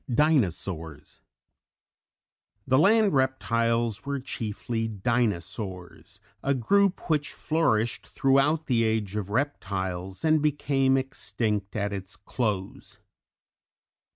Dinosaurs. 0.11 1.19
The 2.65 2.79
land 2.79 3.13
reptiles 3.13 4.03
were 4.03 4.19
chiefly 4.19 4.87
Dinosaurs, 4.87 6.19
a 6.41 6.55
group 6.55 7.07
which 7.07 7.31
flourished 7.33 8.07
throughout 8.07 8.65
the 8.65 8.81
Age 8.83 9.15
of 9.15 9.29
Reptiles 9.29 10.25
and 10.25 10.41
became 10.41 10.97
extinct 10.97 11.75
at 11.75 11.93
its 11.93 12.15
close. 12.15 12.97